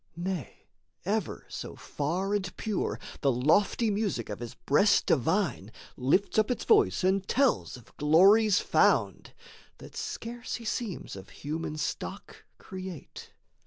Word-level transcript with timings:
Nay, 0.17 0.65
ever 1.05 1.45
so 1.47 1.75
far 1.75 2.33
and 2.33 2.57
pure 2.57 2.99
The 3.19 3.31
lofty 3.31 3.91
music 3.91 4.29
of 4.29 4.39
his 4.39 4.55
breast 4.55 5.05
divine 5.05 5.71
Lifts 5.95 6.39
up 6.39 6.49
its 6.49 6.63
voice 6.65 7.03
and 7.03 7.27
tells 7.27 7.77
of 7.77 7.95
glories 7.97 8.59
found, 8.59 9.35
That 9.77 9.95
scarce 9.95 10.55
he 10.55 10.65
seems 10.65 11.15
of 11.15 11.29
human 11.29 11.77
stock 11.77 12.45
create. 12.57 13.31